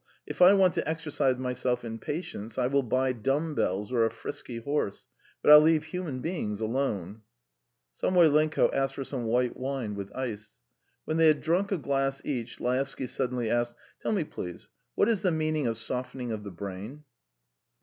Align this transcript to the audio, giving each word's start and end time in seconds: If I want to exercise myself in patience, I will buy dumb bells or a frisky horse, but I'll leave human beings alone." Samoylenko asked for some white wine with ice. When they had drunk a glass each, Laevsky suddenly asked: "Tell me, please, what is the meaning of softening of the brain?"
If 0.25 0.41
I 0.41 0.53
want 0.53 0.73
to 0.73 0.89
exercise 0.89 1.37
myself 1.37 1.85
in 1.85 1.99
patience, 1.99 2.57
I 2.57 2.65
will 2.65 2.81
buy 2.81 3.13
dumb 3.13 3.53
bells 3.53 3.91
or 3.91 4.03
a 4.03 4.09
frisky 4.09 4.57
horse, 4.57 5.05
but 5.43 5.51
I'll 5.51 5.59
leave 5.59 5.83
human 5.83 6.21
beings 6.21 6.59
alone." 6.59 7.21
Samoylenko 7.93 8.71
asked 8.73 8.95
for 8.95 9.03
some 9.03 9.25
white 9.25 9.55
wine 9.55 9.93
with 9.93 10.11
ice. 10.15 10.55
When 11.05 11.17
they 11.17 11.27
had 11.27 11.41
drunk 11.43 11.71
a 11.71 11.77
glass 11.77 12.19
each, 12.25 12.59
Laevsky 12.59 13.05
suddenly 13.05 13.51
asked: 13.51 13.75
"Tell 13.99 14.11
me, 14.11 14.23
please, 14.23 14.69
what 14.95 15.07
is 15.07 15.21
the 15.21 15.29
meaning 15.29 15.67
of 15.67 15.77
softening 15.77 16.31
of 16.31 16.43
the 16.43 16.49
brain?" 16.49 17.03